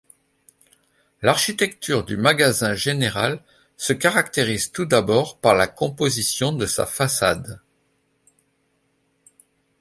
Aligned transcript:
L'architecture 1.21 2.03
du 2.03 2.17
magasin 2.17 2.73
général 2.73 3.39
se 3.77 3.93
caractérise 3.93 4.71
tout 4.71 4.85
d'abord 4.87 5.37
par 5.37 5.53
la 5.53 5.67
composition 5.67 6.53
de 6.53 6.65
sa 6.65 6.87
façade. 6.87 7.61